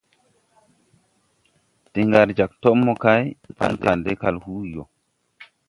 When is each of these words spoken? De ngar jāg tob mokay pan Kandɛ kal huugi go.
De 1.93 2.01
ngar 2.07 2.27
jāg 2.39 2.51
tob 2.63 2.77
mokay 2.85 3.23
pan 3.57 3.73
Kandɛ 3.83 4.11
kal 4.21 4.35
huugi 4.43 4.71
go. 4.75 4.83